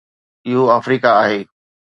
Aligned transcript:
اهو 0.47 0.63
آفريڪا 0.77 1.11
آهي 1.23 1.41